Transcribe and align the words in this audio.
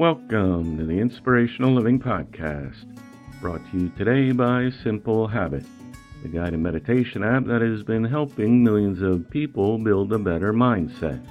Welcome 0.00 0.78
to 0.78 0.86
the 0.86 0.98
Inspirational 0.98 1.74
Living 1.74 2.00
Podcast, 2.00 2.86
brought 3.42 3.60
to 3.70 3.78
you 3.78 3.90
today 3.98 4.32
by 4.32 4.70
Simple 4.82 5.26
Habit, 5.26 5.66
the 6.22 6.28
guided 6.30 6.58
meditation 6.58 7.22
app 7.22 7.44
that 7.44 7.60
has 7.60 7.82
been 7.82 8.04
helping 8.04 8.64
millions 8.64 9.02
of 9.02 9.28
people 9.28 9.76
build 9.76 10.10
a 10.14 10.18
better 10.18 10.54
mindset, 10.54 11.22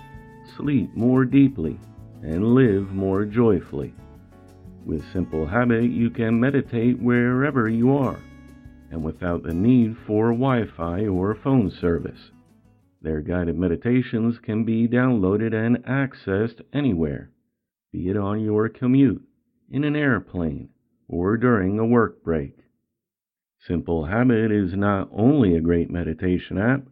sleep 0.56 0.96
more 0.96 1.26
deeply, 1.26 1.80
and 2.22 2.54
live 2.54 2.92
more 2.92 3.26
joyfully. 3.26 3.92
With 4.86 5.04
Simple 5.12 5.48
Habit, 5.48 5.86
you 5.86 6.12
can 6.12 6.40
meditate 6.40 7.02
wherever 7.02 7.68
you 7.68 7.98
are 7.98 8.20
and 8.92 9.04
without 9.04 9.42
the 9.42 9.54
need 9.56 9.98
for 10.06 10.26
Wi 10.26 10.68
Fi 10.78 11.08
or 11.08 11.34
phone 11.34 11.72
service. 11.72 12.30
Their 13.02 13.22
guided 13.22 13.58
meditations 13.58 14.38
can 14.38 14.64
be 14.64 14.88
downloaded 14.88 15.56
and 15.56 15.78
accessed 15.86 16.62
anywhere 16.72 17.32
be 17.92 18.10
it 18.10 18.18
on 18.18 18.40
your 18.40 18.70
commute, 18.70 19.24
in 19.70 19.84
an 19.84 19.96
airplane, 19.96 20.70
or 21.08 21.38
during 21.38 21.80
a 21.80 21.86
work 21.86 22.24
break. 22.24 22.56
Simple 23.68 24.06
Habit 24.06 24.52
is 24.52 24.74
not 24.74 25.10
only 25.12 25.56
a 25.56 25.62
great 25.62 25.90
meditation 25.90 26.58
app, 26.58 26.88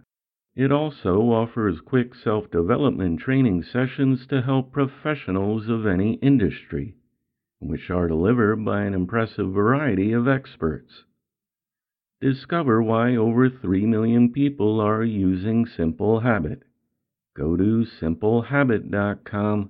it 0.55 0.71
also 0.71 1.21
offers 1.21 1.79
quick 1.81 2.15
self 2.15 2.49
development 2.49 3.19
training 3.19 3.61
sessions 3.61 4.25
to 4.27 4.41
help 4.41 4.71
professionals 4.71 5.69
of 5.69 5.85
any 5.85 6.13
industry, 6.15 6.95
which 7.59 7.91
are 7.91 8.07
delivered 8.07 8.65
by 8.65 8.81
an 8.81 8.95
impressive 8.95 9.53
variety 9.53 10.11
of 10.11 10.27
experts. 10.27 11.03
Discover 12.19 12.81
why 12.81 13.15
over 13.15 13.49
3 13.49 13.85
million 13.85 14.33
people 14.33 14.79
are 14.81 15.03
using 15.03 15.67
Simple 15.67 16.21
Habit. 16.21 16.63
Go 17.35 17.55
to 17.55 17.85
simplehabit.com 18.01 19.69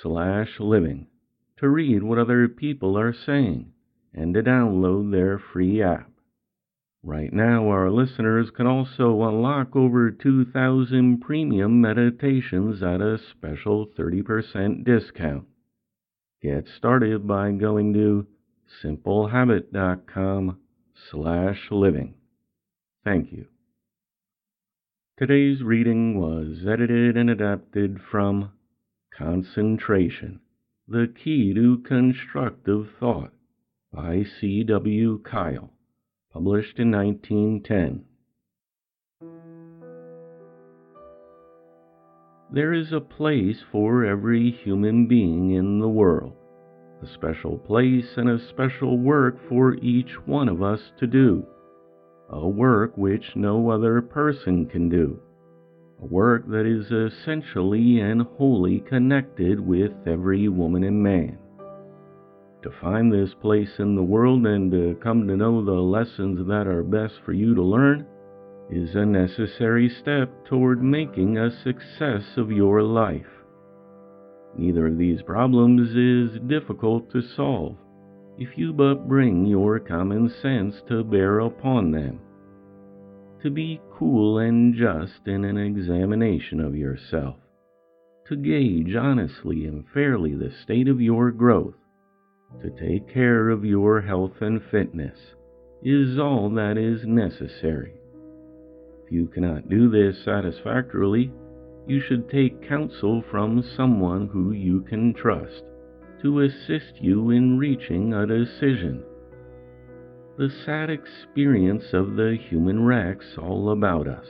slash 0.00 0.58
living 0.58 1.06
to 1.58 1.68
read 1.68 2.02
what 2.02 2.18
other 2.18 2.48
people 2.48 2.98
are 2.98 3.12
saying 3.12 3.72
and 4.14 4.34
to 4.34 4.42
download 4.42 5.10
their 5.10 5.38
free 5.38 5.82
app. 5.82 6.10
Right 7.04 7.32
now, 7.32 7.68
our 7.68 7.90
listeners 7.90 8.50
can 8.56 8.66
also 8.66 9.22
unlock 9.22 9.74
over 9.74 10.10
2,000 10.10 11.20
premium 11.20 11.80
meditations 11.80 12.82
at 12.82 13.00
a 13.00 13.18
special 13.18 13.88
30% 13.98 14.84
discount. 14.84 15.46
Get 16.40 16.66
started 16.76 17.26
by 17.26 17.52
going 17.52 17.92
to 17.94 18.26
simplehabit.com 18.84 20.58
slash 21.10 21.58
living. 21.70 22.14
Thank 23.04 23.32
you. 23.32 23.46
Today's 25.18 25.62
reading 25.62 26.20
was 26.20 26.66
edited 26.68 27.16
and 27.16 27.30
adapted 27.30 28.00
from 28.10 28.52
Concentration 29.18 30.40
The 30.88 31.06
Key 31.06 31.52
to 31.52 31.78
Constructive 31.86 32.88
Thought 32.98 33.32
by 33.92 34.24
C. 34.24 34.64
W. 34.64 35.20
Kyle, 35.22 35.70
published 36.32 36.78
in 36.78 36.90
1910. 36.90 38.06
There 42.50 42.72
is 42.72 42.90
a 42.90 43.00
place 43.00 43.62
for 43.70 44.02
every 44.06 44.50
human 44.50 45.06
being 45.06 45.50
in 45.50 45.78
the 45.78 45.90
world, 45.90 46.32
a 47.02 47.06
special 47.06 47.58
place 47.58 48.16
and 48.16 48.30
a 48.30 48.48
special 48.48 48.98
work 48.98 49.36
for 49.46 49.74
each 49.74 50.12
one 50.26 50.48
of 50.48 50.62
us 50.62 50.90
to 50.98 51.06
do, 51.06 51.46
a 52.30 52.48
work 52.48 52.96
which 52.96 53.36
no 53.36 53.68
other 53.68 54.00
person 54.00 54.64
can 54.64 54.88
do 54.88 55.20
work 56.02 56.46
that 56.48 56.66
is 56.66 56.90
essentially 56.90 58.00
and 58.00 58.22
wholly 58.22 58.80
connected 58.80 59.60
with 59.60 59.92
every 60.06 60.48
woman 60.48 60.84
and 60.84 61.02
man. 61.02 61.38
To 62.62 62.70
find 62.80 63.12
this 63.12 63.34
place 63.40 63.78
in 63.78 63.96
the 63.96 64.02
world 64.02 64.46
and 64.46 64.70
to 64.72 64.96
come 65.02 65.26
to 65.28 65.36
know 65.36 65.64
the 65.64 65.72
lessons 65.72 66.46
that 66.48 66.66
are 66.66 66.82
best 66.82 67.14
for 67.24 67.32
you 67.32 67.54
to 67.54 67.62
learn 67.62 68.06
is 68.70 68.94
a 68.94 69.04
necessary 69.04 69.88
step 69.88 70.30
toward 70.46 70.82
making 70.82 71.38
a 71.38 71.50
success 71.62 72.24
of 72.36 72.50
your 72.50 72.82
life. 72.82 73.26
Neither 74.56 74.86
of 74.88 74.98
these 74.98 75.22
problems 75.22 75.94
is 75.96 76.40
difficult 76.46 77.10
to 77.12 77.22
solve 77.22 77.76
if 78.38 78.56
you 78.56 78.72
but 78.72 79.08
bring 79.08 79.46
your 79.46 79.78
common 79.78 80.28
sense 80.40 80.76
to 80.88 81.04
bear 81.04 81.40
upon 81.40 81.90
them 81.90 82.20
to 83.42 83.50
be 83.50 83.80
cool 83.98 84.38
and 84.38 84.74
just 84.74 85.26
in 85.26 85.44
an 85.44 85.58
examination 85.58 86.60
of 86.60 86.76
yourself, 86.76 87.36
to 88.28 88.36
gauge 88.36 88.94
honestly 88.94 89.66
and 89.66 89.84
fairly 89.92 90.34
the 90.34 90.52
state 90.62 90.86
of 90.86 91.00
your 91.00 91.32
growth, 91.32 91.74
to 92.62 92.70
take 92.70 93.12
care 93.12 93.48
of 93.48 93.64
your 93.64 94.00
health 94.00 94.40
and 94.40 94.62
fitness, 94.70 95.18
is 95.82 96.18
all 96.18 96.48
that 96.50 96.78
is 96.78 97.04
necessary. 97.04 97.94
If 99.04 99.10
you 99.10 99.26
cannot 99.26 99.68
do 99.68 99.90
this 99.90 100.24
satisfactorily, 100.24 101.32
you 101.88 102.00
should 102.00 102.30
take 102.30 102.68
counsel 102.68 103.24
from 103.30 103.64
someone 103.76 104.28
who 104.28 104.52
you 104.52 104.82
can 104.82 105.12
trust 105.14 105.64
to 106.22 106.42
assist 106.42 107.00
you 107.00 107.30
in 107.30 107.58
reaching 107.58 108.14
a 108.14 108.24
decision 108.24 109.02
the 110.42 110.50
sad 110.64 110.90
experience 110.90 111.84
of 111.92 112.16
the 112.16 112.36
human 112.50 112.84
wrecks 112.84 113.38
all 113.38 113.70
about 113.70 114.08
us 114.08 114.26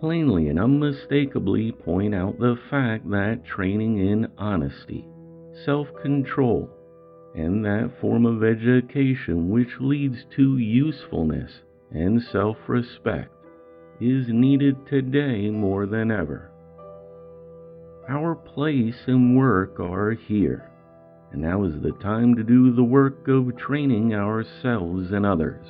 plainly 0.00 0.48
and 0.48 0.58
unmistakably 0.58 1.70
point 1.70 2.14
out 2.14 2.38
the 2.38 2.56
fact 2.70 3.06
that 3.10 3.44
training 3.44 3.98
in 3.98 4.26
honesty, 4.38 5.06
self 5.62 5.88
control, 6.00 6.70
and 7.34 7.62
that 7.62 7.92
form 8.00 8.24
of 8.24 8.42
education 8.42 9.50
which 9.50 9.68
leads 9.78 10.24
to 10.34 10.56
usefulness 10.56 11.52
and 11.90 12.22
self 12.32 12.56
respect 12.66 13.30
is 14.00 14.24
needed 14.28 14.74
today 14.86 15.50
more 15.50 15.84
than 15.84 16.10
ever. 16.10 16.50
Our 18.08 18.34
place 18.36 19.02
and 19.06 19.36
work 19.36 19.78
are 19.80 20.12
here 20.12 20.70
and 21.32 21.42
now 21.42 21.64
is 21.64 21.80
the 21.82 21.92
time 22.02 22.34
to 22.36 22.42
do 22.42 22.72
the 22.74 22.84
work 22.84 23.26
of 23.28 23.56
training 23.56 24.14
ourselves 24.14 25.12
and 25.12 25.26
others. 25.26 25.66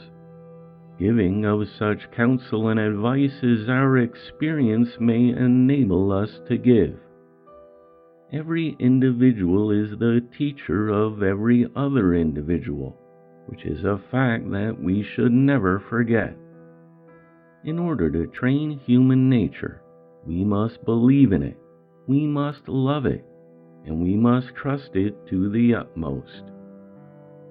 Giving 0.99 1.45
of 1.45 1.69
such 1.79 2.11
counsel 2.17 2.69
and 2.69 2.81
advice 2.81 3.43
as 3.43 3.69
our 3.69 3.99
experience 3.99 4.89
may 4.99 5.29
enable 5.29 6.11
us 6.13 6.41
to 6.49 6.57
give. 6.57 6.99
Every 8.33 8.77
individual 8.79 9.71
is 9.71 9.91
the 9.91 10.27
teacher 10.37 10.89
of 10.89 11.23
every 11.23 11.67
other 11.77 12.15
individual, 12.15 12.97
which 13.47 13.65
is 13.65 13.85
a 13.85 14.01
fact 14.11 14.51
that 14.51 14.77
we 14.81 15.03
should 15.15 15.33
never 15.33 15.81
forget. 15.89 16.35
In 17.65 17.79
order 17.79 18.11
to 18.11 18.27
train 18.33 18.81
human 18.85 19.29
nature, 19.29 19.83
we 20.27 20.45
must 20.45 20.85
believe 20.85 21.33
in 21.33 21.43
it, 21.43 21.57
we 22.07 22.27
must 22.27 22.69
love 22.69 23.07
it, 23.07 23.25
and 23.87 24.03
we 24.03 24.17
must 24.17 24.55
trust 24.55 24.91
it 24.95 25.15
to 25.29 25.49
the 25.51 25.75
utmost. 25.75 26.43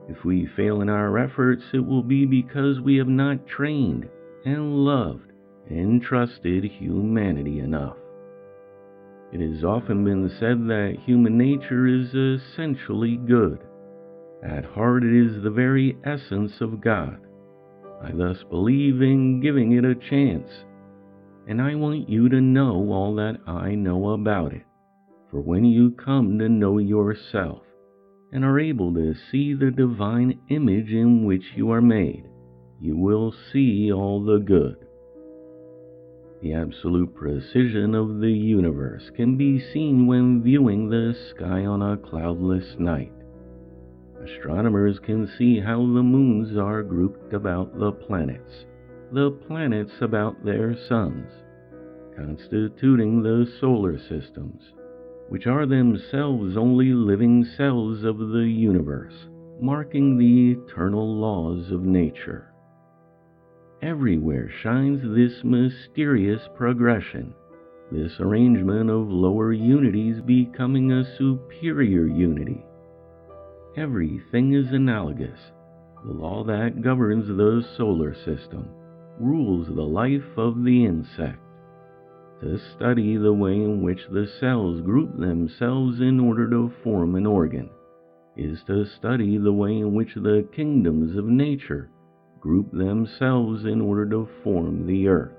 If 0.07 0.23
we 0.23 0.47
fail 0.55 0.81
in 0.81 0.89
our 0.89 1.17
efforts, 1.17 1.63
it 1.73 1.85
will 1.85 2.03
be 2.03 2.25
because 2.25 2.79
we 2.79 2.97
have 2.97 3.07
not 3.07 3.47
trained 3.47 4.07
and 4.45 4.85
loved 4.85 5.31
and 5.69 6.01
trusted 6.01 6.63
humanity 6.63 7.59
enough. 7.59 7.97
It 9.31 9.41
has 9.41 9.63
often 9.63 10.03
been 10.03 10.29
said 10.39 10.67
that 10.67 10.97
human 11.03 11.37
nature 11.37 11.87
is 11.87 12.13
essentially 12.13 13.17
good. 13.17 13.59
At 14.43 14.65
heart, 14.65 15.03
it 15.03 15.13
is 15.13 15.41
the 15.41 15.49
very 15.49 15.97
essence 16.05 16.61
of 16.61 16.81
God. 16.81 17.17
I 18.03 18.11
thus 18.11 18.43
believe 18.49 19.01
in 19.01 19.39
giving 19.39 19.71
it 19.71 19.83
a 19.83 19.95
chance, 19.95 20.49
and 21.47 21.59
I 21.61 21.73
want 21.75 22.07
you 22.07 22.29
to 22.29 22.39
know 22.39 22.91
all 22.91 23.15
that 23.15 23.39
I 23.47 23.73
know 23.73 24.09
about 24.09 24.53
it. 24.53 24.63
For 25.35 25.41
when 25.41 25.65
you 25.65 25.91
come 25.91 26.39
to 26.39 26.47
know 26.47 26.77
yourself 26.77 27.63
and 28.31 28.45
are 28.45 28.57
able 28.57 28.93
to 28.93 29.13
see 29.13 29.53
the 29.53 29.69
divine 29.69 30.39
image 30.47 30.93
in 30.93 31.25
which 31.25 31.43
you 31.57 31.71
are 31.71 31.81
made, 31.81 32.29
you 32.79 32.95
will 32.95 33.33
see 33.51 33.91
all 33.91 34.23
the 34.23 34.37
good. 34.37 34.77
The 36.41 36.53
absolute 36.53 37.13
precision 37.13 37.95
of 37.95 38.21
the 38.21 38.31
universe 38.31 39.11
can 39.13 39.35
be 39.35 39.59
seen 39.59 40.07
when 40.07 40.41
viewing 40.41 40.87
the 40.87 41.13
sky 41.31 41.65
on 41.65 41.81
a 41.81 41.97
cloudless 41.97 42.79
night. 42.79 43.11
Astronomers 44.23 44.99
can 44.99 45.27
see 45.37 45.59
how 45.59 45.79
the 45.79 46.01
moons 46.01 46.55
are 46.55 46.81
grouped 46.81 47.33
about 47.33 47.77
the 47.77 47.91
planets, 47.91 48.63
the 49.11 49.31
planets 49.31 49.99
about 49.99 50.45
their 50.45 50.77
suns, 50.87 51.29
constituting 52.15 53.21
the 53.21 53.45
solar 53.59 53.99
systems 53.99 54.61
which 55.29 55.47
are 55.47 55.65
themselves 55.65 56.55
only 56.57 56.93
living 56.93 57.43
cells 57.43 58.03
of 58.03 58.17
the 58.17 58.47
universe, 58.47 59.27
marking 59.59 60.17
the 60.17 60.51
eternal 60.51 61.15
laws 61.15 61.71
of 61.71 61.81
nature. 61.81 62.51
Everywhere 63.81 64.49
shines 64.61 65.01
this 65.15 65.43
mysterious 65.43 66.41
progression, 66.55 67.33
this 67.91 68.19
arrangement 68.19 68.89
of 68.89 69.09
lower 69.09 69.53
unities 69.53 70.21
becoming 70.21 70.91
a 70.91 71.17
superior 71.17 72.07
unity, 72.07 72.65
everything 73.77 74.53
is 74.53 74.71
analogous. 74.71 75.39
The 76.05 76.13
law 76.13 76.43
that 76.45 76.81
governs 76.81 77.27
the 77.27 77.65
solar 77.77 78.13
system 78.13 78.69
rules 79.19 79.67
the 79.67 79.81
life 79.81 80.37
of 80.37 80.63
the 80.63 80.85
insect. 80.85 81.39
To 82.41 82.57
study 82.75 83.15
the 83.15 83.33
way 83.33 83.53
in 83.53 83.81
which 83.81 84.07
the 84.11 84.27
cells 84.39 84.81
group 84.81 85.17
themselves 85.17 86.01
in 86.01 86.19
order 86.19 86.49
to 86.49 86.71
form 86.83 87.15
an 87.15 87.25
organ 87.25 87.69
is 88.35 88.61
to 88.67 88.85
study 88.85 89.37
the 89.37 89.53
way 89.53 89.77
in 89.79 89.93
which 89.93 90.13
the 90.15 90.47
kingdoms 90.53 91.15
of 91.15 91.25
nature 91.25 91.89
group 92.41 92.71
themselves 92.71 93.63
in 93.65 93.81
order 93.81 94.05
to 94.09 94.27
form 94.43 94.85
the 94.85 95.07
earth. 95.07 95.33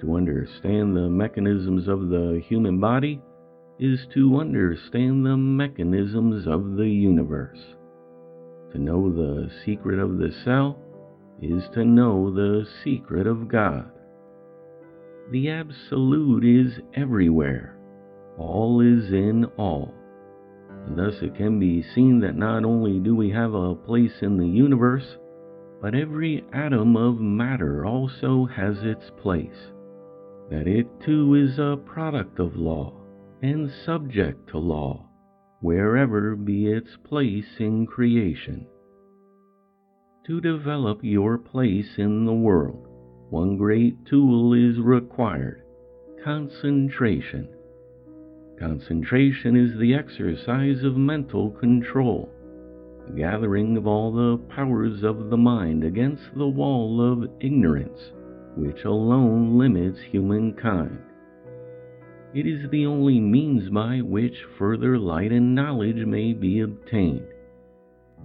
To 0.00 0.14
understand 0.14 0.94
the 0.94 1.08
mechanisms 1.08 1.88
of 1.88 2.10
the 2.10 2.42
human 2.46 2.78
body 2.78 3.20
is 3.78 4.06
to 4.12 4.38
understand 4.40 5.24
the 5.24 5.36
mechanisms 5.36 6.46
of 6.46 6.76
the 6.76 6.88
universe. 6.88 7.58
To 8.72 8.78
know 8.78 9.10
the 9.10 9.50
secret 9.64 9.98
of 9.98 10.18
the 10.18 10.32
cell 10.44 10.78
is 11.40 11.64
to 11.72 11.84
know 11.84 12.30
the 12.30 12.66
secret 12.84 13.26
of 13.26 13.48
God. 13.48 13.90
The 15.30 15.50
Absolute 15.50 16.44
is 16.44 16.80
everywhere. 16.94 17.78
All 18.38 18.80
is 18.80 19.12
in 19.12 19.44
all. 19.58 19.92
And 20.86 20.98
thus 20.98 21.20
it 21.20 21.34
can 21.34 21.58
be 21.58 21.82
seen 21.82 22.20
that 22.20 22.34
not 22.34 22.64
only 22.64 22.98
do 22.98 23.14
we 23.14 23.28
have 23.30 23.52
a 23.52 23.74
place 23.74 24.22
in 24.22 24.38
the 24.38 24.46
universe, 24.46 25.18
but 25.82 25.94
every 25.94 26.46
atom 26.54 26.96
of 26.96 27.20
matter 27.20 27.84
also 27.84 28.46
has 28.46 28.78
its 28.82 29.10
place. 29.20 29.70
That 30.50 30.66
it 30.66 30.86
too 31.04 31.34
is 31.34 31.58
a 31.58 31.78
product 31.84 32.38
of 32.38 32.56
law 32.56 32.94
and 33.42 33.70
subject 33.84 34.48
to 34.48 34.58
law, 34.58 35.10
wherever 35.60 36.34
be 36.36 36.68
its 36.68 36.96
place 37.04 37.58
in 37.58 37.86
creation. 37.86 38.66
To 40.26 40.40
develop 40.40 41.00
your 41.02 41.36
place 41.36 41.98
in 41.98 42.24
the 42.24 42.32
world, 42.32 42.87
one 43.30 43.56
great 43.56 44.06
tool 44.06 44.54
is 44.54 44.78
required 44.78 45.62
concentration. 46.24 47.48
Concentration 48.58 49.56
is 49.56 49.78
the 49.78 49.94
exercise 49.94 50.82
of 50.82 50.96
mental 50.96 51.50
control 51.50 52.28
the 53.08 53.14
gathering 53.14 53.76
of 53.76 53.86
all 53.86 54.12
the 54.12 54.36
powers 54.54 55.02
of 55.02 55.30
the 55.30 55.36
mind 55.36 55.84
against 55.84 56.22
the 56.36 56.46
wall 56.46 57.00
of 57.00 57.30
ignorance, 57.40 58.12
which 58.56 58.84
alone 58.84 59.58
limits 59.58 59.98
humankind. 60.10 60.98
It 62.34 62.46
is 62.46 62.68
the 62.70 62.84
only 62.84 63.20
means 63.20 63.70
by 63.70 64.00
which 64.02 64.44
further 64.58 64.98
light 64.98 65.32
and 65.32 65.54
knowledge 65.54 66.04
may 66.04 66.34
be 66.34 66.60
obtained. 66.60 67.26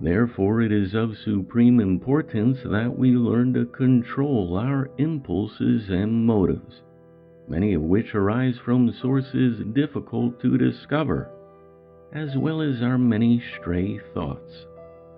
Therefore, 0.01 0.62
it 0.62 0.72
is 0.72 0.94
of 0.94 1.18
supreme 1.18 1.80
importance 1.80 2.60
that 2.63 2.98
we 2.98 3.12
learn 3.12 3.54
to 3.54 3.66
control 3.66 4.57
our 4.57 4.90
impulses 4.98 5.90
and 5.90 6.25
motives, 6.25 6.81
many 7.48 7.74
of 7.74 7.81
which 7.81 8.13
arise 8.16 8.57
from 8.57 8.92
sources 8.92 9.63
difficult 9.74 10.40
to 10.42 10.57
discover, 10.57 11.30
as 12.12 12.36
well 12.38 12.62
as 12.62 12.81
our 12.81 12.98
many 12.98 13.42
stray 13.60 14.00
thoughts 14.13 14.66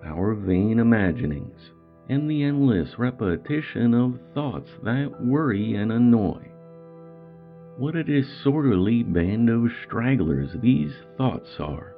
our 0.06 0.34
vain 0.34 0.78
imaginings, 0.78 1.72
and 2.08 2.30
the 2.30 2.44
endless 2.44 2.98
repetition 2.98 3.92
of 3.92 4.18
thoughts 4.34 4.70
that 4.84 5.20
worry 5.20 5.74
and 5.74 5.90
annoy. 5.90 6.40
What 7.76 7.96
a 7.96 8.04
disorderly 8.04 9.02
band 9.02 9.50
of 9.50 9.70
stragglers 9.84 10.50
these 10.62 10.92
thoughts 11.16 11.58
are, 11.58 11.95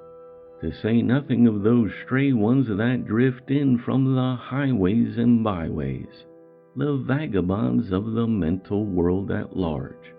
to 0.60 0.72
say 0.82 1.00
nothing 1.02 1.46
of 1.46 1.62
those 1.62 1.90
stray 2.04 2.32
ones 2.32 2.66
that 2.68 3.04
drift 3.06 3.50
in 3.50 3.78
from 3.78 4.14
the 4.14 4.36
highways 4.40 5.16
and 5.16 5.44
byways, 5.44 6.24
the 6.76 6.96
vagabonds 7.06 7.92
of 7.92 8.12
the 8.12 8.26
mental 8.26 8.84
world 8.84 9.30
at 9.30 9.56
large, 9.56 10.12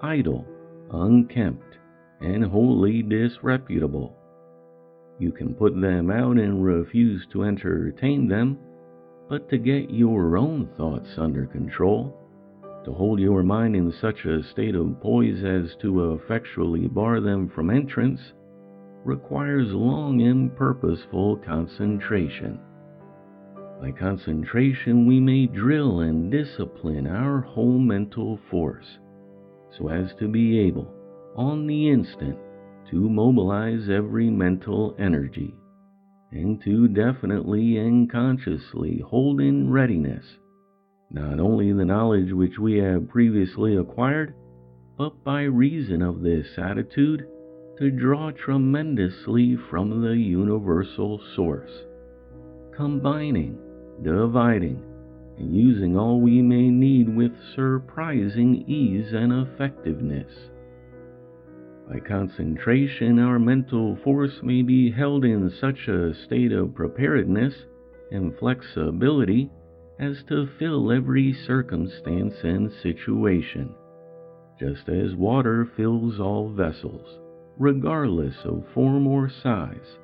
idle, 0.00 0.46
unkempt, 0.90 1.76
and 2.20 2.44
wholly 2.44 3.02
disreputable. 3.02 4.16
You 5.18 5.32
can 5.32 5.54
put 5.54 5.78
them 5.80 6.10
out 6.10 6.38
and 6.38 6.64
refuse 6.64 7.26
to 7.32 7.44
entertain 7.44 8.26
them, 8.26 8.58
but 9.28 9.48
to 9.50 9.58
get 9.58 9.90
your 9.90 10.36
own 10.36 10.68
thoughts 10.76 11.10
under 11.18 11.46
control, 11.46 12.18
to 12.84 12.92
hold 12.92 13.20
your 13.20 13.42
mind 13.42 13.76
in 13.76 13.92
such 14.00 14.24
a 14.24 14.42
state 14.42 14.74
of 14.74 15.00
poise 15.00 15.44
as 15.44 15.76
to 15.82 16.14
effectually 16.14 16.86
bar 16.86 17.20
them 17.20 17.48
from 17.48 17.70
entrance, 17.70 18.20
requires 19.04 19.68
long 19.72 20.22
and 20.22 20.54
purposeful 20.56 21.36
concentration. 21.36 22.58
By 23.80 23.90
concentration, 23.92 25.06
we 25.06 25.20
may 25.20 25.46
drill 25.46 26.00
and 26.00 26.30
discipline 26.30 27.06
our 27.06 27.40
whole 27.40 27.78
mental 27.78 28.38
force 28.50 28.98
so 29.76 29.88
as 29.88 30.14
to 30.20 30.28
be 30.28 30.58
able, 30.60 30.92
on 31.36 31.66
the 31.66 31.90
instant, 31.90 32.38
to 32.90 33.08
mobilize 33.08 33.88
every 33.90 34.30
mental 34.30 34.94
energy 34.98 35.54
and 36.32 36.62
to 36.62 36.88
definitely 36.88 37.78
and 37.78 38.10
consciously 38.10 39.02
hold 39.06 39.40
in 39.40 39.70
readiness 39.70 40.24
not 41.14 41.38
only 41.38 41.72
the 41.72 41.84
knowledge 41.84 42.32
which 42.32 42.58
we 42.58 42.76
have 42.78 43.08
previously 43.08 43.76
acquired, 43.76 44.34
but 44.98 45.22
by 45.22 45.42
reason 45.42 46.02
of 46.02 46.22
this 46.22 46.46
attitude 46.58 47.26
to 47.78 47.90
draw 47.90 48.30
tremendously 48.30 49.56
from 49.68 50.02
the 50.02 50.16
universal 50.16 51.20
source, 51.34 51.70
combining, 52.74 53.58
dividing, 54.02 54.80
and 55.38 55.54
using 55.54 55.96
all 55.96 56.20
we 56.20 56.40
may 56.40 56.68
need 56.70 57.08
with 57.14 57.32
surprising 57.54 58.64
ease 58.68 59.12
and 59.12 59.32
effectiveness. 59.32 60.32
By 61.88 61.98
concentration, 61.98 63.18
our 63.18 63.38
mental 63.38 63.96
force 64.04 64.42
may 64.42 64.62
be 64.62 64.90
held 64.90 65.24
in 65.24 65.50
such 65.60 65.88
a 65.88 66.14
state 66.14 66.52
of 66.52 66.74
preparedness 66.74 67.54
and 68.10 68.36
flexibility 68.38 69.50
as 69.98 70.22
to 70.28 70.48
fill 70.58 70.92
every 70.92 71.32
circumstance 71.46 72.34
and 72.42 72.72
situation, 72.82 73.74
just 74.58 74.88
as 74.88 75.14
water 75.14 75.68
fills 75.76 76.20
all 76.20 76.48
vessels, 76.48 77.18
regardless 77.58 78.34
of 78.44 78.64
form 78.74 79.06
or 79.06 79.28
size. 79.28 79.98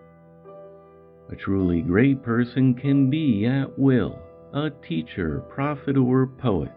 A 1.30 1.36
truly 1.36 1.80
great 1.80 2.22
person 2.22 2.74
can 2.74 3.10
be 3.10 3.46
at 3.46 3.78
will 3.78 4.18
a 4.52 4.70
teacher, 4.86 5.44
prophet, 5.48 5.96
or 5.96 6.26
poet, 6.26 6.72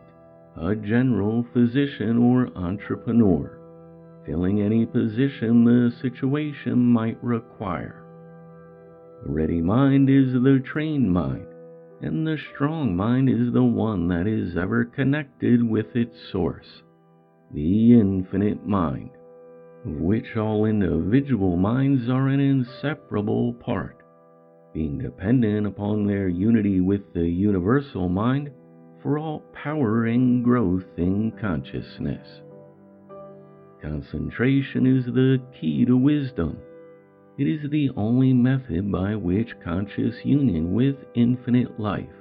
a 0.56 0.75
general, 0.75 1.44
physician, 1.53 2.18
or 2.18 2.56
entrepreneur 2.56 3.60
filling 4.25 4.62
any 4.62 4.86
position 4.86 5.65
the 5.65 5.92
situation 6.01 6.77
might 6.77 7.22
require. 7.24 8.03
The 9.25 9.32
ready 9.32 9.62
mind 9.62 10.10
is 10.10 10.34
the 10.34 10.62
trained 10.65 11.12
mind, 11.12 11.48
and 12.01 12.25
the 12.25 12.38
strong 12.53 12.96
mind 12.96 13.30
is 13.30 13.53
the 13.53 13.63
one 13.63 14.08
that 14.10 14.27
is 14.27 14.58
ever 14.58 14.86
connected 14.86 15.68
with 15.68 15.96
its 15.96 16.15
source, 16.32 16.84
the 17.53 17.94
infinite 17.94 18.65
mind, 18.65 19.12
of 19.86 19.92
which 19.92 20.36
all 20.38 20.66
individual 20.66 21.58
minds 21.58 22.10
are 22.10 22.28
an 22.28 22.40
inseparable 22.40 23.54
part, 23.54 24.04
being 24.74 24.98
dependent 24.98 25.68
upon 25.68 26.08
their 26.08 26.28
unity 26.28 26.80
with 26.80 27.02
the 27.13 27.28
universal 27.28 28.08
mind 28.08 28.50
for 29.02 29.20
all 29.20 29.44
power 29.54 30.06
and 30.06 30.44
growth 30.44 30.86
in 30.98 31.32
consciousness. 31.40 32.42
Concentration 33.82 34.88
is 34.88 35.06
the 35.06 35.42
key 35.60 35.84
to 35.86 35.98
wisdom. 35.98 36.58
It 37.38 37.48
is 37.48 37.70
the 37.70 37.90
only 37.98 38.32
method 38.32 38.90
by 38.92 39.16
which 39.16 39.60
conscious 39.62 40.16
union 40.24 40.74
with 40.74 40.96
infinite 41.16 41.80
life, 41.80 42.16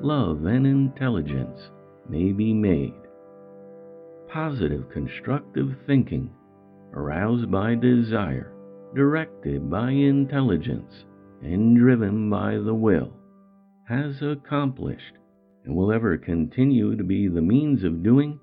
love, 0.00 0.44
and 0.44 0.66
intelligence 0.66 1.58
may 2.08 2.30
be 2.32 2.52
made. 2.52 2.94
Positive 4.28 4.88
constructive 4.92 5.74
thinking, 5.86 6.30
aroused 6.92 7.50
by 7.50 7.74
desire, 7.74 8.52
directed 8.94 9.70
by 9.70 9.90
intelligence, 9.90 11.04
and 11.42 11.76
driven 11.76 12.28
by 12.28 12.56
the 12.58 12.74
will, 12.74 13.12
has 13.88 14.20
accomplished 14.22 15.14
and 15.64 15.74
will 15.74 15.92
ever 15.92 16.16
continue 16.16 16.96
to 16.96 17.04
be 17.04 17.28
the 17.28 17.42
means 17.42 17.84
of 17.84 18.02
doing 18.02 18.38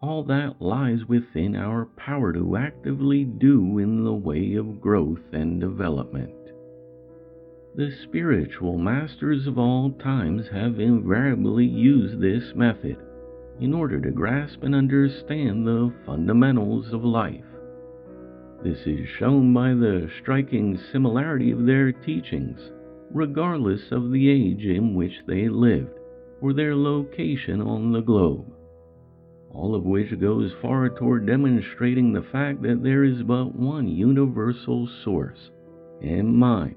all 0.00 0.22
that 0.22 0.60
lies 0.60 1.04
within 1.08 1.56
our 1.56 1.86
power 1.96 2.32
to 2.32 2.56
actively 2.56 3.24
do 3.24 3.78
in 3.78 4.04
the 4.04 4.12
way 4.12 4.54
of 4.54 4.80
growth 4.80 5.32
and 5.32 5.60
development. 5.60 6.32
The 7.74 7.90
spiritual 8.04 8.78
masters 8.78 9.46
of 9.46 9.58
all 9.58 9.92
times 9.92 10.46
have 10.52 10.80
invariably 10.80 11.66
used 11.66 12.20
this 12.20 12.54
method 12.54 12.96
in 13.60 13.74
order 13.74 14.00
to 14.00 14.10
grasp 14.10 14.62
and 14.62 14.74
understand 14.74 15.66
the 15.66 15.92
fundamentals 16.06 16.92
of 16.92 17.04
life. 17.04 17.44
This 18.62 18.78
is 18.86 19.08
shown 19.08 19.54
by 19.54 19.74
the 19.74 20.10
striking 20.20 20.76
similarity 20.90 21.52
of 21.52 21.64
their 21.64 21.92
teachings, 21.92 22.58
regardless 23.12 23.92
of 23.92 24.10
the 24.10 24.28
age 24.28 24.64
in 24.64 24.94
which 24.94 25.12
they 25.26 25.48
lived 25.48 25.98
or 26.40 26.52
their 26.52 26.74
location 26.74 27.60
on 27.60 27.92
the 27.92 28.00
globe. 28.00 28.46
All 29.50 29.74
of 29.74 29.84
which 29.84 30.18
goes 30.20 30.52
far 30.60 30.88
toward 30.88 31.26
demonstrating 31.26 32.12
the 32.12 32.26
fact 32.32 32.62
that 32.62 32.82
there 32.82 33.04
is 33.04 33.22
but 33.22 33.54
one 33.54 33.88
universal 33.88 34.88
source 35.04 35.50
and 36.02 36.36
mind 36.36 36.76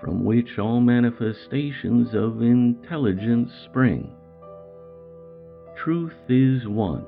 from 0.00 0.24
which 0.24 0.58
all 0.58 0.80
manifestations 0.80 2.14
of 2.14 2.42
intelligence 2.42 3.52
spring. 3.66 4.10
Truth 5.76 6.14
is 6.28 6.66
one. 6.66 7.04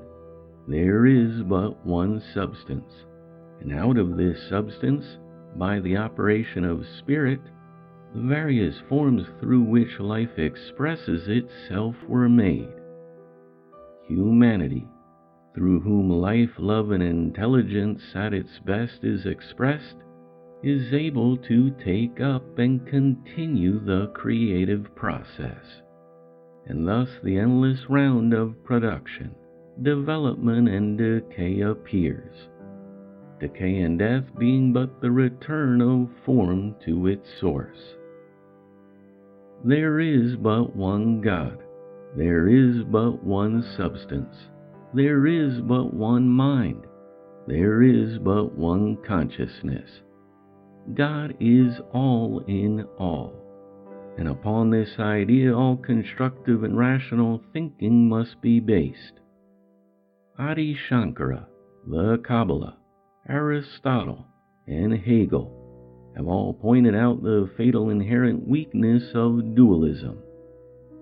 There 0.69 1.07
is 1.07 1.43
but 1.43 1.85
one 1.85 2.23
substance, 2.35 2.93
and 3.63 3.73
out 3.73 3.97
of 3.97 4.17
this 4.17 4.49
substance, 4.49 5.05
by 5.57 5.79
the 5.81 5.97
operation 5.97 6.65
of 6.65 6.85
spirit, 6.99 7.41
the 8.15 8.23
various 8.23 8.75
forms 8.89 9.27
through 9.41 9.63
which 9.63 10.01
life 10.01 10.39
expresses 10.39 11.29
itself 11.29 11.95
were 12.09 12.29
made. 12.29 12.69
Humanity, 14.09 14.87
through 15.55 15.81
whom 15.81 16.11
life, 16.11 16.51
love, 16.59 16.91
and 16.91 17.03
intelligence 17.03 18.03
at 18.15 18.35
its 18.35 18.59
best 18.67 19.05
is 19.05 19.27
expressed, 19.27 19.97
is 20.63 20.93
able 20.93 21.37
to 21.37 21.71
take 21.85 22.21
up 22.21 22.59
and 22.59 22.87
continue 22.87 23.79
the 23.85 24.09
creative 24.15 24.95
process. 24.95 25.83
And 26.67 26.87
thus 26.87 27.09
the 27.23 27.39
endless 27.39 27.81
round 27.89 28.33
of 28.33 28.63
production, 28.65 29.35
development, 29.83 30.69
and 30.69 30.99
decay 30.99 31.61
appears. 31.61 32.49
Decay 33.43 33.81
and 33.81 33.99
death 33.99 34.23
being 34.39 34.73
but 34.73 35.01
the 35.01 35.11
return 35.11 35.81
of 35.81 36.09
form 36.25 36.77
to 36.85 37.09
its 37.09 37.29
source. 37.41 37.97
There 39.65 39.99
is 39.99 40.37
but 40.37 40.77
one 40.77 41.21
God. 41.21 41.59
There 42.17 42.49
is 42.49 42.85
but 42.85 43.25
one 43.25 43.65
substance. 43.77 44.37
There 44.95 45.27
is 45.27 45.61
but 45.61 45.93
one 45.93 46.29
mind. 46.29 46.87
There 47.49 47.83
is 47.83 48.19
but 48.21 48.53
one 48.57 48.97
consciousness 49.05 49.91
God 50.95 51.35
is 51.41 51.81
all 51.93 52.45
in 52.47 52.85
all. 52.97 53.35
And 54.19 54.29
upon 54.29 54.71
this 54.71 55.01
idea, 55.01 55.53
all 55.53 55.77
constructive 55.77 56.63
and 56.63 56.79
rational 56.79 57.43
thinking 57.53 58.09
must 58.09 58.41
be 58.41 58.61
based. 58.61 59.19
Adi 60.39 60.77
Shankara, 60.89 61.47
the 61.89 62.19
Kabbalah, 62.19 62.77
Aristotle, 63.29 64.27
and 64.67 64.93
Hegel 64.93 66.13
have 66.17 66.27
all 66.27 66.55
pointed 66.55 66.95
out 66.95 67.23
the 67.23 67.49
fatal 67.57 67.91
inherent 67.91 68.49
weakness 68.49 69.13
of 69.15 69.55
dualism, 69.55 70.19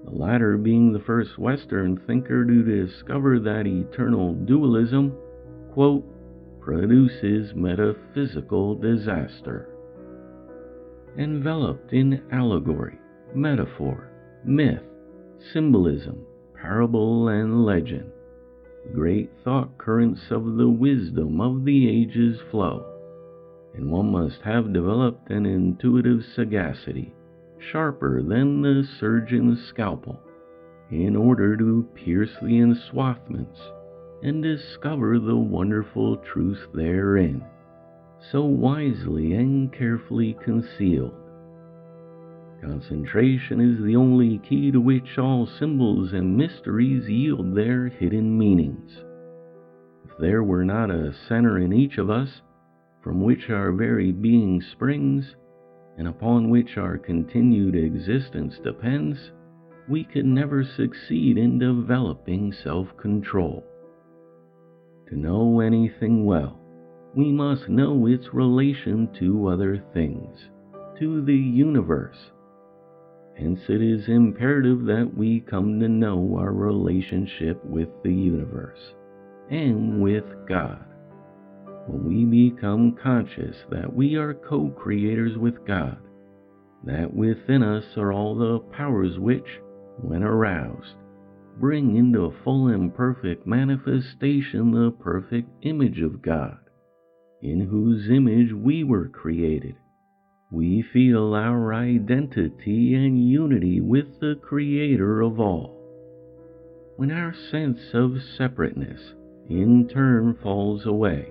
the 0.04 0.10
latter 0.10 0.58
being 0.58 0.92
the 0.92 1.00
first 1.00 1.38
Western 1.38 1.96
thinker 1.96 2.44
to 2.44 2.62
discover 2.62 3.40
that 3.40 3.66
eternal 3.66 4.34
dualism, 4.34 5.16
quote, 5.72 6.04
produces 6.60 7.54
metaphysical 7.54 8.74
disaster. 8.74 9.70
Enveloped 11.16 11.92
in 11.92 12.22
allegory, 12.30 12.98
metaphor, 13.34 14.10
myth, 14.44 14.82
symbolism, 15.52 16.24
parable, 16.54 17.28
and 17.28 17.64
legend, 17.64 18.12
great 18.94 19.30
thought 19.44 19.76
currents 19.78 20.30
of 20.30 20.56
the 20.56 20.68
wisdom 20.68 21.40
of 21.40 21.64
the 21.64 21.88
ages 21.88 22.40
flow, 22.50 22.84
and 23.74 23.90
one 23.90 24.10
must 24.10 24.40
have 24.42 24.72
developed 24.72 25.30
an 25.30 25.46
intuitive 25.46 26.24
sagacity 26.34 27.12
sharper 27.58 28.22
than 28.22 28.62
the 28.62 28.82
surgeon's 28.98 29.62
scalpel 29.66 30.18
in 30.90 31.14
order 31.14 31.56
to 31.56 31.86
pierce 31.94 32.34
the 32.42 32.60
enswathments 32.60 33.60
and 34.22 34.42
discover 34.42 35.18
the 35.18 35.36
wonderful 35.36 36.16
truth 36.16 36.66
therein, 36.74 37.42
so 38.30 38.44
wisely 38.44 39.34
and 39.34 39.72
carefully 39.72 40.36
concealed. 40.42 41.14
Concentration 42.60 43.58
is 43.60 43.82
the 43.82 43.96
only 43.96 44.38
key 44.38 44.70
to 44.70 44.80
which 44.80 45.18
all 45.18 45.46
symbols 45.46 46.12
and 46.12 46.36
mysteries 46.36 47.08
yield 47.08 47.54
their 47.54 47.88
hidden 47.88 48.36
meanings. 48.36 49.02
If 50.04 50.18
there 50.18 50.42
were 50.42 50.64
not 50.64 50.90
a 50.90 51.14
center 51.26 51.58
in 51.58 51.72
each 51.72 51.96
of 51.96 52.10
us, 52.10 52.42
from 53.02 53.22
which 53.22 53.48
our 53.48 53.72
very 53.72 54.12
being 54.12 54.60
springs, 54.60 55.36
and 55.96 56.06
upon 56.06 56.50
which 56.50 56.76
our 56.76 56.98
continued 56.98 57.74
existence 57.74 58.58
depends, 58.58 59.32
we 59.88 60.04
could 60.04 60.26
never 60.26 60.62
succeed 60.62 61.38
in 61.38 61.58
developing 61.58 62.52
self 62.52 62.94
control. 62.98 63.64
To 65.08 65.16
know 65.16 65.60
anything 65.60 66.26
well, 66.26 66.60
we 67.14 67.32
must 67.32 67.70
know 67.70 68.06
its 68.06 68.34
relation 68.34 69.08
to 69.18 69.48
other 69.48 69.82
things, 69.94 70.50
to 70.98 71.22
the 71.24 71.34
universe. 71.34 72.30
Hence, 73.40 73.60
it 73.70 73.80
is 73.80 74.06
imperative 74.08 74.84
that 74.84 75.12
we 75.16 75.40
come 75.40 75.80
to 75.80 75.88
know 75.88 76.36
our 76.36 76.52
relationship 76.52 77.64
with 77.64 77.88
the 78.02 78.12
universe 78.12 78.92
and 79.48 80.02
with 80.02 80.26
God. 80.46 80.84
When 81.86 82.04
we 82.04 82.50
become 82.50 82.98
conscious 83.02 83.56
that 83.70 83.94
we 83.94 84.16
are 84.16 84.34
co 84.34 84.68
creators 84.68 85.38
with 85.38 85.66
God, 85.66 85.96
that 86.84 87.14
within 87.14 87.62
us 87.62 87.96
are 87.96 88.12
all 88.12 88.34
the 88.34 88.58
powers 88.76 89.18
which, 89.18 89.58
when 90.02 90.22
aroused, 90.22 90.96
bring 91.58 91.96
into 91.96 92.34
full 92.44 92.68
and 92.68 92.94
perfect 92.94 93.46
manifestation 93.46 94.70
the 94.70 94.90
perfect 95.00 95.48
image 95.62 96.02
of 96.02 96.20
God, 96.20 96.58
in 97.40 97.60
whose 97.60 98.10
image 98.10 98.52
we 98.52 98.84
were 98.84 99.08
created. 99.08 99.76
We 100.50 100.82
feel 100.82 101.34
our 101.34 101.72
identity 101.72 102.94
and 102.94 103.28
unity 103.28 103.80
with 103.80 104.18
the 104.20 104.34
Creator 104.42 105.20
of 105.20 105.38
all. 105.38 105.76
When 106.96 107.10
our 107.10 107.32
sense 107.32 107.80
of 107.94 108.20
separateness 108.36 109.14
in 109.48 109.88
turn 109.88 110.34
falls 110.42 110.86
away, 110.86 111.30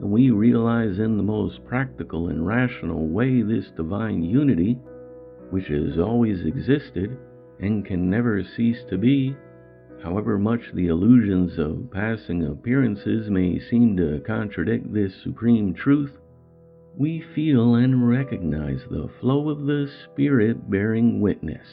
and 0.00 0.10
we 0.10 0.30
realize 0.30 0.98
in 0.98 1.16
the 1.16 1.22
most 1.22 1.64
practical 1.64 2.28
and 2.28 2.46
rational 2.46 3.08
way 3.08 3.42
this 3.42 3.70
divine 3.76 4.22
unity, 4.22 4.78
which 5.50 5.66
has 5.66 5.98
always 5.98 6.44
existed 6.44 7.18
and 7.60 7.84
can 7.84 8.08
never 8.08 8.42
cease 8.44 8.84
to 8.90 8.98
be, 8.98 9.36
However 10.04 10.38
much 10.38 10.70
the 10.74 10.88
illusions 10.88 11.58
of 11.58 11.90
passing 11.90 12.44
appearances 12.44 13.30
may 13.30 13.58
seem 13.58 13.96
to 13.96 14.20
contradict 14.26 14.92
this 14.92 15.14
supreme 15.22 15.72
truth, 15.72 16.12
we 16.96 17.24
feel 17.34 17.74
and 17.74 18.08
recognize 18.08 18.80
the 18.90 19.08
flow 19.20 19.48
of 19.50 19.66
the 19.66 19.90
Spirit 20.04 20.70
bearing 20.70 21.20
witness 21.20 21.66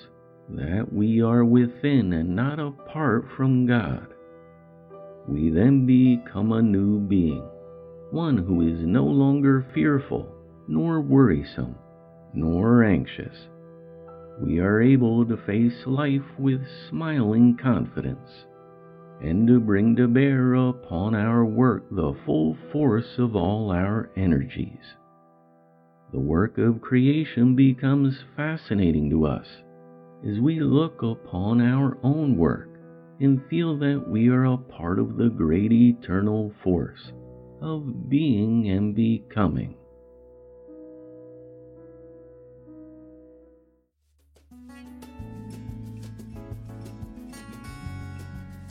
that 0.49 0.91
we 0.91 1.21
are 1.21 1.45
within 1.45 2.13
and 2.13 2.35
not 2.35 2.59
apart 2.59 3.25
from 3.37 3.65
God. 3.65 4.07
We 5.27 5.49
then 5.49 5.85
become 5.85 6.51
a 6.51 6.61
new 6.61 6.99
being, 6.99 7.47
one 8.11 8.37
who 8.37 8.61
is 8.61 8.79
no 8.85 9.05
longer 9.05 9.65
fearful, 9.73 10.27
nor 10.67 11.01
worrisome, 11.01 11.75
nor 12.33 12.83
anxious 12.83 13.47
we 14.41 14.59
are 14.59 14.81
able 14.81 15.25
to 15.25 15.37
face 15.45 15.85
life 15.85 16.39
with 16.39 16.61
smiling 16.89 17.57
confidence 17.61 18.45
and 19.21 19.47
to 19.47 19.59
bring 19.59 19.95
to 19.95 20.07
bear 20.07 20.55
upon 20.55 21.13
our 21.13 21.45
work 21.45 21.83
the 21.91 22.13
full 22.25 22.57
force 22.71 23.19
of 23.19 23.35
all 23.35 23.71
our 23.71 24.09
energies. 24.17 24.95
The 26.11 26.19
work 26.19 26.57
of 26.57 26.81
creation 26.81 27.55
becomes 27.55 28.19
fascinating 28.35 29.09
to 29.11 29.25
us 29.25 29.47
as 30.27 30.39
we 30.39 30.59
look 30.59 31.01
upon 31.01 31.61
our 31.61 31.97
own 32.03 32.35
work 32.35 32.69
and 33.21 33.41
feel 33.49 33.77
that 33.77 34.05
we 34.09 34.27
are 34.27 34.43
a 34.43 34.57
part 34.57 34.99
of 34.99 35.15
the 35.15 35.29
great 35.29 35.71
eternal 35.71 36.53
force 36.63 37.13
of 37.61 38.09
being 38.09 38.67
and 38.69 38.93
becoming. 38.93 39.75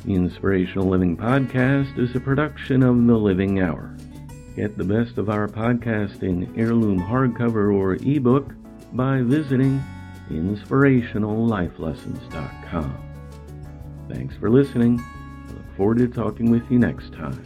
The 0.04 0.14
Inspirational 0.14 0.88
Living 0.88 1.16
Podcast 1.16 1.98
is 1.98 2.14
a 2.14 2.20
production 2.20 2.82
of 2.82 3.06
The 3.06 3.16
Living 3.16 3.60
Hour. 3.60 3.96
Get 4.60 4.76
the 4.76 4.84
best 4.84 5.16
of 5.16 5.30
our 5.30 5.48
podcast 5.48 6.22
in 6.22 6.52
heirloom 6.54 7.00
hardcover 7.00 7.74
or 7.74 7.94
ebook 7.94 8.52
by 8.92 9.22
visiting 9.22 9.82
inspirationallifelessons.com. 10.28 12.98
Thanks 14.10 14.36
for 14.36 14.50
listening. 14.50 15.00
I 15.00 15.52
look 15.52 15.76
forward 15.78 15.96
to 15.96 16.08
talking 16.08 16.50
with 16.50 16.70
you 16.70 16.78
next 16.78 17.14
time. 17.14 17.42